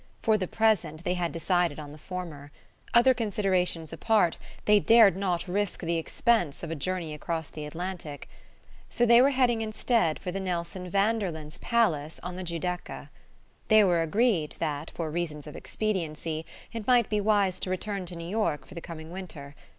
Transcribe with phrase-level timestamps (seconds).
[0.23, 2.51] For the present, they had decided on the former.
[2.91, 8.27] Other considerations apart, they dared not risk the expense of a journey across the Atlantic;
[8.89, 13.09] so they were heading instead for the Nelson Vanderlyns' palace on the Giudecca.
[13.67, 18.15] They were agreed that, for reasons of expediency, it might be wise to return to
[18.15, 19.53] New York for the coming winter.